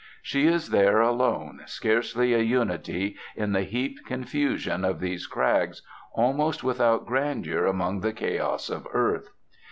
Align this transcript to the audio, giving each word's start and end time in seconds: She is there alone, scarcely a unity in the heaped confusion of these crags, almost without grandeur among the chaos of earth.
She 0.23 0.47
is 0.47 0.69
there 0.71 0.99
alone, 0.99 1.61
scarcely 1.67 2.33
a 2.33 2.39
unity 2.39 3.17
in 3.35 3.51
the 3.51 3.61
heaped 3.61 4.03
confusion 4.03 4.83
of 4.83 4.99
these 4.99 5.27
crags, 5.27 5.83
almost 6.11 6.63
without 6.63 7.05
grandeur 7.05 7.67
among 7.67 7.99
the 7.99 8.11
chaos 8.11 8.71
of 8.71 8.87
earth. 8.93 9.29